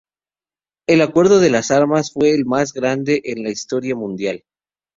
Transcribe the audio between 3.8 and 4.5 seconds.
mundial.